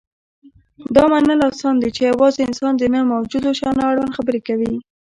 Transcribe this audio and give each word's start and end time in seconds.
دا 0.95 1.03
منل 1.11 1.39
اسان 1.51 1.75
دي، 1.81 1.89
چې 1.95 2.01
یواځې 2.11 2.41
انسان 2.47 2.73
د 2.77 2.83
نه 2.93 2.99
موجودو 3.13 3.49
شیانو 3.59 3.87
اړوند 3.89 4.15
خبرې 4.17 4.39
کوي. 4.47 4.73